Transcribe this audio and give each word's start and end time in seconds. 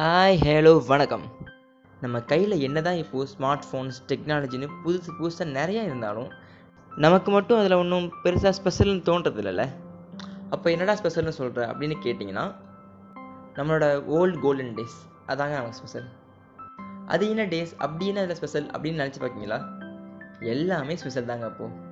Hi 0.00 0.36
hello 0.36 0.86
வணக்கம். 0.86 1.32
நம்ம 2.00 2.20
கையில் 2.20 2.60
என்ன 2.60 2.82
தான் 2.82 2.94
இப்போது 2.94 3.30
ஸ்மார்ட் 3.38 3.64
ஃபோன்ஸ் 3.72 3.92
டெக்னாலஜின்னு 4.08 4.68
புதுசு 4.84 5.10
புதுசாக 5.20 5.48
நிறையா 5.50 5.82
இருந்தாலும் 5.82 6.30
நமக்கு 6.96 7.30
மட்டும் 7.30 7.58
அதில் 7.58 7.72
ஒன்றும் 7.72 8.12
பெருசாக 8.24 8.52
ஸ்பெஷல்னு 8.52 9.02
தோன்றதில்லைல்ல 9.02 9.68
அப்போ 10.50 10.70
என்னடா 10.70 10.94
ஸ்பெஷல்னு 10.94 11.28
சொல்கிற 11.28 11.66
அப்படின்னு 11.66 11.96
கேட்டிங்கன்னா 12.04 12.54
நம்மளோட 13.54 14.04
ஓல்டு 14.06 14.40
கோல்டன் 14.40 14.74
டேஸ் 14.74 14.96
அதாங்க 15.26 15.50
நமக்கு 15.50 15.76
ஸ்பெஷல் 15.76 16.08
அது 17.06 17.30
என்ன 17.30 17.42
டேஸ் 17.42 17.74
அப்படி 17.76 18.06
என்ன 18.06 18.20
அதில் 18.20 18.36
ஸ்பெஷல் 18.36 18.66
அப்படின்னு 18.66 19.02
நினச்சி 19.02 19.20
பார்க்கிங்களா? 19.20 19.60
எல்லாமே 20.40 20.96
ஸ்பெஷல் 20.96 21.24
தாங்க 21.24 21.46
அப்போது 21.46 21.89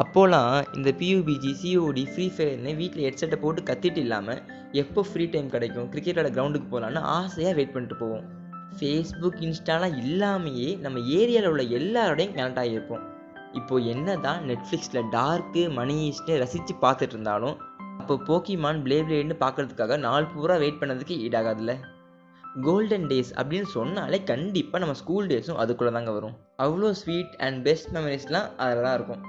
அப்போலாம் 0.00 0.54
இந்த 0.76 0.90
பியூபிஜி 1.00 1.50
சிஓடி 1.60 2.02
ஃப்ரீ 2.10 2.26
ஃபயர்னு 2.34 2.70
வீட்டில் 2.78 3.04
ஹெட்செட்டை 3.06 3.36
போட்டு 3.42 3.60
கத்திட்டு 3.70 4.00
இல்லாமல் 4.04 4.38
எப்போ 4.82 5.00
ஃப்ரீ 5.08 5.24
டைம் 5.32 5.48
கிடைக்கும் 5.54 5.88
கிரிக்கெட் 5.92 6.20
கிரவுண்டுக்கு 6.36 6.68
போகலான்னு 6.70 7.00
ஆசையாக 7.16 7.56
வெயிட் 7.58 7.74
பண்ணிட்டு 7.74 7.96
போவோம். 8.02 8.24
ஃபேஸ்புக் 8.76 9.40
இன்ஸ்டாலாம் 9.46 9.96
இல்லாமையே 10.02 10.68
நம்ம 10.84 11.00
ஏரியாவில் 11.18 11.50
உள்ள 11.50 11.64
எல்லாரோடையும் 11.78 12.34
கனெக்ட் 12.36 12.60
ஆகியிருப்போம். 12.62 13.02
இப்போது 13.58 13.88
என்ன 13.94 14.14
தான் 14.26 14.40
நெட்ஃப்ளிக்ஸில் 14.50 15.10
டார்க்கு 15.16 15.64
மணி 15.78 15.96
ஈஸ்ட்னு 16.06 16.38
ரசித்து 16.42 16.74
பார்த்துட்டு 16.84 17.16
இருந்தாலும் 17.16 17.58
அப்போ 18.00 18.14
போக்கிமான் 18.28 18.80
ப்ளே 18.86 18.98
பிளேட்னு 19.08 19.36
பார்க்குறதுக்காக 19.44 19.98
நாள் 20.06 20.30
பூரா 20.34 20.56
வெயிட் 20.62 20.80
பண்ணதுக்கு 20.80 21.16
ஈடாகாதுல்ல. 21.26 21.74
கோல்டன் 22.64 23.06
டேஸ் 23.10 23.34
அப்படின்னு 23.40 23.68
சொன்னாலே 23.76 24.18
கண்டிப்பாக 24.30 24.82
நம்ம 24.84 24.96
ஸ்கூல் 25.02 25.28
டேஸும் 25.32 25.60
அதுக்குள்ளே 25.64 25.92
தாங்க 25.98 26.12
வரும். 26.16 26.34
அவ்வளோ 26.64 26.88
ஸ்வீட் 27.02 27.36
அண்ட் 27.46 27.60
பெஸ்ட் 27.68 27.92
மெமரிஸ்லாம் 27.98 28.48
அதில் 28.64 28.84
தான் 28.86 28.96
இருக்கும். 29.00 29.22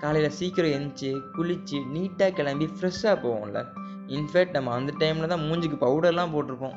காலையில் 0.00 0.30
சீக்கிரம் 0.30 0.70
எழுந்துச்சி 0.70 1.10
குளித்து 1.36 1.78
நீட்டாக 1.94 2.30
கிளம்பி 2.30 2.66
ஃப்ரெஷ்ஷாக 2.76 3.16
போவோம்ல. 3.24 3.58
இன்ஃபேக்ட் 4.06 4.56
நம்ம 4.56 4.72
அந்த 4.72 4.92
டைமில் 4.98 5.26
தான் 5.26 5.40
மூஞ்சிக்கு 5.40 5.76
பவுடர்லாம் 5.86 6.32
போட்டிருப்போம். 6.34 6.76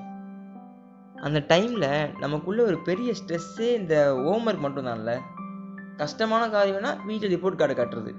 அந்த 1.16 1.46
டைமில் 1.48 2.20
நமக்குள்ளே 2.20 2.64
ஒரு 2.64 2.78
பெரிய 2.80 3.14
ஸ்ட்ரெஸ்ஸே 3.20 3.70
இந்த 3.74 3.96
ஹோம்ஒர்க் 4.14 4.66
மட்டும்தான்ல 4.66 5.14
கஷ்டமான 5.98 6.44
காரியம்னா 6.48 6.92
வீட்டில் 7.06 7.34
ரிப்போர்ட் 7.36 7.56
கார்டு 7.56 7.74
கட்டுறது. 7.74 8.14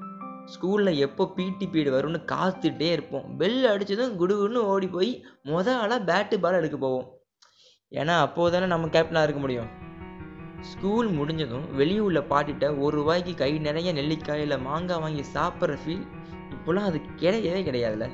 ஸ்கூலில் 0.54 0.96
எப்போ 0.96 1.32
பிடி 1.36 1.66
பீரியட் 1.72 1.96
வரும்னு 1.96 2.20
காத்துட்டே 2.32 2.88
இருப்போம். 2.92 3.36
பெல் 3.36 3.64
அடித்ததும் 3.64 4.16
குடுகுன்னு 4.20 4.62
ஓடி 4.72 4.88
போய் 4.88 5.24
மொதல் 5.44 5.80
ஆளாக 5.82 6.00
பேட்டு 6.10 6.38
பால் 6.38 6.58
எடுக்க 6.60 6.76
போவோம். 6.76 7.06
ஏன்னா 7.92 8.14
அப்போது 8.26 8.52
தானே 8.52 8.66
நம்ம 8.66 8.86
கேப்டனாக 8.86 9.22
இருக்க 9.22 9.40
முடியும். 9.40 9.68
ஸ்கூல் 10.70 11.08
முடிஞ்சதும் 11.08 11.64
வெளியூரில் 11.78 12.28
பாட்டிட்ட 12.30 12.66
ஒரு 12.78 12.94
ரூபாய்க்கு 12.98 13.32
கை 13.34 13.50
நிறைய 13.58 13.88
நெல்லிக்காய் 13.92 14.42
இல்லை 14.44 14.58
மாங்காய் 14.58 15.02
வாங்கி 15.04 15.24
சாப்பிட்ற 15.34 15.76
ஃபீல் 15.82 16.04
இப்போலாம் 16.54 16.88
அது 16.90 16.98
கிடையவே 17.22 17.60
கிடையாதுல்ல 17.68 18.08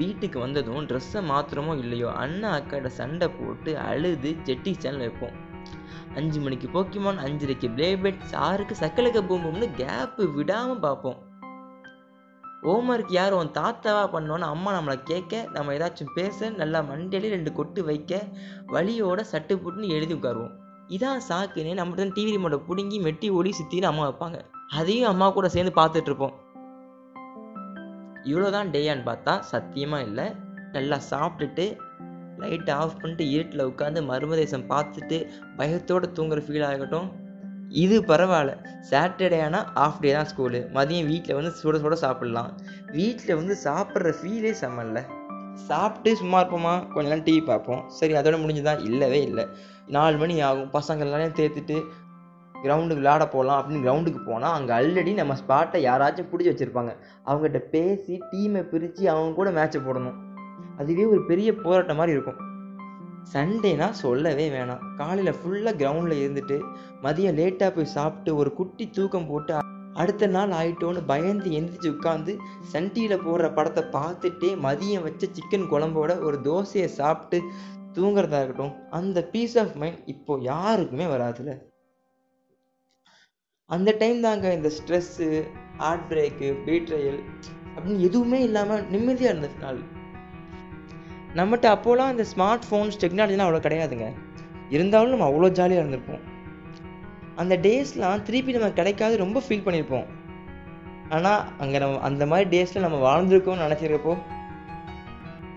வீட்டுக்கு 0.00 0.38
வந்ததும் 0.38 0.86
ட்ரெஸ்ஸை 0.90 1.20
மாத்திரமோ 1.30 1.72
இல்லையோ 1.76 2.08
அண்ணா 2.22 2.48
அக்காட்ட 2.58 2.88
சண்டை 3.00 3.28
போட்டு 3.28 3.72
அழுது 3.78 4.30
ஜெட்டி 4.44 4.72
சேனல் 4.78 5.04
வைப்போம். 5.04 5.36
அஞ்சு 6.14 6.38
மணிக்கு 6.40 6.68
போக்கிமான் 6.68 7.20
அஞ்சரைக்கு 7.26 7.68
பிளேபெட் 7.76 8.24
ஆறுக்கு 8.46 8.74
சக்கலக்க 8.80 9.20
பூம்பும்னு 9.28 9.68
கேப்பு 9.80 10.24
விடாமல் 10.34 10.82
பார்ப்போம். 10.86 11.20
ஹோம்ஒர்க் 12.64 13.14
யார் 13.18 13.38
உன் 13.38 13.54
தாத்தாவா 13.60 14.04
பண்ணோன்னு 14.12 14.46
அம்மா 14.52 14.70
நம்மளை 14.76 14.98
கேட்க 15.02 15.42
நம்ம 15.52 15.74
ஏதாச்சும் 15.74 16.14
பேச 16.14 16.50
நல்லா 16.60 16.80
மண்டையிலே 16.90 17.28
ரெண்டு 17.28 17.52
கொட்டு 17.52 17.80
வைக்க 17.84 18.22
வழியோட 18.72 19.20
சட்டு 19.32 19.56
புட்டுன்னு 19.64 19.94
எழுதி 19.96 20.14
உட்காருவோம். 20.14 20.54
இதான் 20.88 21.20
சாக்குன்னு 21.28 21.74
நம்ம 21.74 21.94
தான் 21.94 22.12
டிவி 22.16 22.30
ரிமோட்டை 22.34 22.58
பிடுங்கி 22.68 22.98
மெட்டி 23.00 23.28
ஓடி 23.30 23.50
சுற்றின்னு 23.58 23.90
அம்மா 23.90 24.04
வைப்பாங்க. 24.08 24.38
அதையும் 24.78 25.10
அம்மா 25.10 25.30
கூட 25.30 25.48
சேர்ந்து 25.48 25.72
பார்த்துட்டு 25.80 26.10
இருப்போம். 26.10 26.34
இவ்வளோதான் 28.24 28.70
டேயான்னு 28.74 29.04
பார்த்தா 29.10 29.38
சத்தியமாக 29.52 30.02
இல்லை. 30.02 30.26
நல்லா 30.72 30.98
சாப்பிட்டுட்டு 31.10 31.76
லைட்டை 32.38 32.74
ஆஃப் 32.74 33.00
பண்ணிட்டு 33.00 33.30
இருட்டில் 33.30 33.68
உட்காந்து 33.70 34.00
மர்மதேசம் 34.10 34.68
பார்த்துட்டு 34.72 35.18
பயத்தோடு 35.56 36.06
தூங்குற 36.16 36.40
ஃபீல் 36.46 36.66
ஆகட்டும் 36.70 37.08
இது 37.68 37.96
பரவாயில்ல. 38.00 38.52
சாட்டர்டே 38.90 39.38
ஆனால் 39.42 39.68
ஆஃப் 39.74 40.00
டே 40.00 40.12
தான் 40.12 40.28
ஸ்கூலு 40.30 40.60
மதியம் 40.76 41.06
வீட்டில் 41.06 41.34
வந்து 41.34 41.52
சுட 41.60 41.76
சுட 41.84 41.96
சாப்பிட்லாம். 42.04 42.50
வீட்டில் 42.92 43.38
வந்து 43.40 43.56
சாப்பிட்ற 43.64 44.12
ஃபீலே 44.20 44.54
செம்மல்ல 44.62 45.00
சாப்பிட்டு 45.54 46.16
சும்மா 46.16 46.40
இருப்போமா? 46.40 46.92
கொஞ்ச 46.92 47.14
நேரம் 47.14 47.24
டிவி 47.24 47.44
பார்ப்போம். 47.44 47.88
சரி 47.88 48.12
அதோட 48.12 48.40
முடிஞ்சுதான் 48.40 48.84
இல்லவே 48.84 49.22
இல்லை. 49.22 49.46
நாலு 49.86 50.16
மணி 50.16 50.40
ஆகும். 50.40 50.70
பசங்க 50.72 50.98
எல்லாரையும் 50.98 51.34
தேர்த்துட்டு 51.34 51.82
கிரவுண்டுக்கு 52.62 52.86
விளையாட 52.86 53.28
போகலாம் 53.28 53.70
அப்படின்னு 53.70 53.74
கிரவுண்டுக்கு 53.74 54.24
போனால் 54.26 54.52
அங்கே 54.52 54.74
ஆல்ரெடி 54.74 55.14
நம்ம 55.14 55.34
ஸ்பாட்டை 55.34 55.84
யாராச்சும் 55.84 56.28
பிடிச்சி 56.32 56.50
வச்சுருப்பாங்க. 56.50 56.96
அவங்ககிட்ட 57.26 57.58
பேசி 57.58 58.18
டீமை 58.32 58.62
பிரித்து 58.62 59.10
அவங்க 59.10 59.34
கூட 59.34 59.50
மேட்ச்சை 59.50 59.80
போடணும். 59.80 60.14
அதுவே 60.78 61.04
ஒரு 61.04 61.24
பெரிய 61.24 61.54
போராட்டம் 61.54 61.96
மாதிரி 61.96 62.12
இருக்கும். 62.12 62.52
சண்டேனா 63.32 63.90
சொல்லவே 63.90 64.50
வேணாம். 64.50 64.94
காலையில் 64.96 65.34
ஃபுல்லாக 65.34 65.78
கிரவுண்டில் 65.78 66.24
இருந்துட்டு 66.24 66.62
மதியம் 67.02 67.38
லேட்டாக 67.40 67.70
போய் 67.70 67.84
சாப்பிட்டு 67.84 68.36
ஒரு 68.36 68.52
குட்டி 68.52 68.90
தூக்கம் 68.90 69.26
போட்டு 69.26 69.58
அடுத்த 69.94 70.26
நாள் 70.26 70.50
ஆயிட்டோன்னு 70.50 71.02
பயந்து 71.06 71.50
எந்திரிச்சு 71.50 71.88
உட்காந்து 71.94 72.32
சன் 72.72 72.90
டிவியில் 72.92 73.24
போடுற 73.26 73.48
படத்தை 73.54 73.84
பார்த்துட்டே 73.96 74.50
மதியம் 74.66 75.02
வச்ச 75.02 75.26
சிக்கன் 75.26 75.70
குழம்போட 75.72 76.20
ஒரு 76.20 76.38
தோசையை 76.40 76.88
சாப்பிட்டு 77.00 77.40
தூங்குறதா 77.98 78.40
இருக்கட்டும் 78.42 78.74
அந்த 78.90 79.18
பீஸ் 79.32 79.58
ஆஃப் 79.58 79.74
மைண்ட் 79.74 80.00
இப்போ 80.06 80.38
யாருக்குமே 80.42 81.06
வராதுல்ல 81.06 81.54
அந்த 83.70 83.90
டைம் 83.98 84.20
தாங்க 84.20 84.46
இந்த 84.52 84.70
ஸ்ட்ரெஸ்ஸு 84.78 85.28
ஹார்ட் 85.76 86.06
பிரேக்கு 86.10 86.48
பீட்ரையல் 86.66 87.20
அப்படின்னு 87.74 88.04
எதுவுமே 88.08 88.38
இல்லாமல் 88.40 88.82
நிம்மதியாக 88.88 89.32
இருந்த 89.32 89.48
நாள். 89.60 89.80
நம்மகிட்ட 91.34 91.66
அப்போலாம் 91.74 92.12
இந்த 92.14 92.24
ஸ்மார்ட் 92.32 92.66
ஃபோன்ஸ் 92.68 93.00
டெக்னாலஜிலாம் 93.02 93.46
அவ்வளோ 93.46 93.62
கிடையாதுங்க. 93.64 94.08
இருந்தாலும் 94.70 95.12
நம்ம 95.14 95.26
அவ்வளோ 95.30 95.50
ஜாலியாக 95.50 95.82
இருந்திருப்போம். 95.82 96.22
அந்த 97.36 97.56
டேஸ்லாம் 97.56 98.22
திருப்பி 98.22 98.52
நம்ம 98.52 98.70
கிடைக்காது 98.70 99.16
ரொம்ப 99.16 99.42
ஃபீல் 99.48 99.66
பண்ணியிருப்போம் 99.66 100.06
ஆனால் 101.08 101.58
அங்கே 101.58 101.78
நம்ம 101.78 101.98
அந்த 101.98 102.26
மாதிரி 102.26 102.46
டேஸில் 102.54 102.80
நம்ம 102.80 102.98
வாழ்ந்துருக்கோம்னு 103.06 103.66
நினச்சிருக்கப்போ 103.66 104.16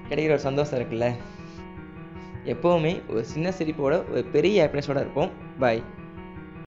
கிடைக்கிற 0.09 0.29
ஒரு 0.29 0.39
சந்தோஷம் 0.39 0.79
இருக்குல்ல? 0.79 1.07
எப்போவுமே 2.45 3.09
ஒரு 3.09 3.23
சின்ன 3.25 3.49
சிரிப்போட 3.49 4.09
ஒரு 4.11 4.25
பெரிய 4.31 4.65
ஹாப்பினஸோடு 4.65 4.99
இருப்போம். 4.99 5.29
பாய் 5.59 5.83